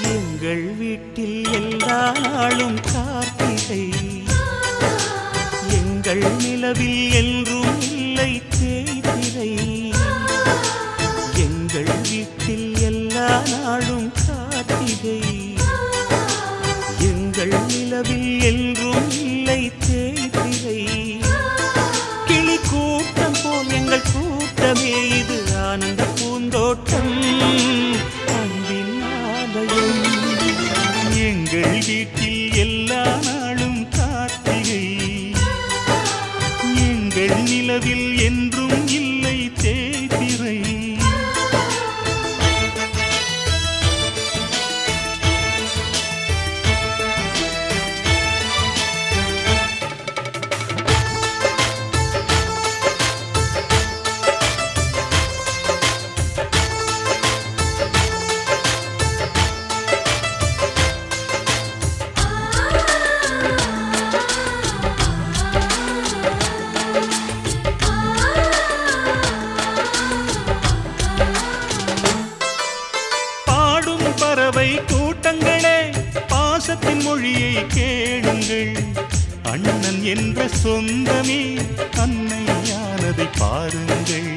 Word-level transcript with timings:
எங்கள் 0.00 0.74
வீட்டில் 0.74 1.52
எல்லா 1.52 2.12
நாளும் 2.12 2.80
கார்த்திகை. 2.92 3.88
எங்கள் 5.68 6.18
நிலவில் 6.18 7.12
என்றும் 7.12 7.80
இல்லை 7.80 8.42
தேய்திரை. 8.58 9.82
எங்கள் 11.34 11.90
வீட்டில் 12.02 12.78
எல்லா 12.80 13.42
நாளும் 13.50 14.12
கார்த்திகை. 14.26 15.20
எங்கள் 16.98 17.54
நிலவில் 17.66 18.40
என்றும் 18.40 19.10
இல்லை 19.10 19.72
தேய்திரை. 19.88 20.80
கிளி 22.26 22.58
கூட்டம் 22.70 23.38
போல் 23.44 23.70
எங்கள் 23.70 24.08
கூட்டமே 24.12 25.08
இது 25.08 25.56
ஆனந்த 25.56 26.04
பூந்தோட்டம். 26.04 27.81
எங்கள் 31.62 31.82
வீட்டில் 31.86 32.54
எல்லா 32.54 33.18
நாளும் 33.24 33.88
கார்த்திகை. 33.88 34.84
எங்கள் 36.86 37.42
நிலவில் 37.42 38.18
என்றும் 38.18 38.88
இல்லை 38.88 39.01
பறவை 74.62 74.80
கூட்டங்களே 74.90 75.78
பாசத்தின் 76.28 77.02
மொழியை 77.02 77.66
கேளுங்கள். 77.66 78.74
அண்ணன் 79.42 80.04
என்ற 80.04 80.48
சொந்தமே 80.62 81.40
அன்னையானதை 82.02 83.26
பாருங்கள். 83.38 84.30